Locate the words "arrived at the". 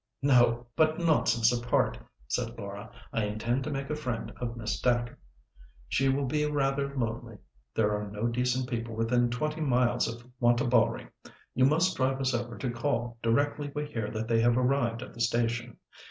14.57-15.21